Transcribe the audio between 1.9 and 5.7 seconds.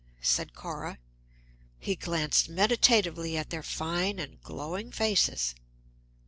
glanced meditatively at their fine and glowing faces.